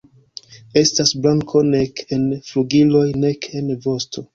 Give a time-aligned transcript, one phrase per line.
[0.81, 4.29] Estas blanko nek en flugiloj nek en vosto.